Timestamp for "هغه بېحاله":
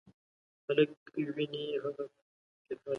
1.83-2.75